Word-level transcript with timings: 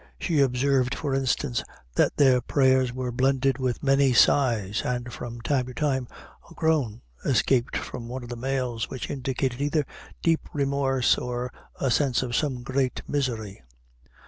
She 0.19 0.39
observed, 0.39 0.95
for 0.95 1.13
instance, 1.13 1.63
that 1.93 2.17
their 2.17 2.41
prayers 2.41 2.91
were 2.91 3.11
blended 3.11 3.59
with 3.59 3.83
many 3.83 4.13
sighs, 4.13 4.81
and 4.83 5.13
from 5.13 5.41
time 5.41 5.67
to 5.67 5.75
time, 5.75 6.07
a 6.49 6.55
groan 6.55 7.03
escaped 7.23 7.77
from 7.77 8.07
one 8.07 8.23
of 8.23 8.29
the 8.29 8.35
males, 8.35 8.89
which 8.89 9.11
indicated 9.11 9.61
either 9.61 9.85
deep 10.23 10.49
remorse 10.53 11.19
or 11.19 11.53
a 11.79 11.91
sense 11.91 12.23
of 12.23 12.35
some 12.35 12.63
great 12.63 13.03
misery. 13.07 13.61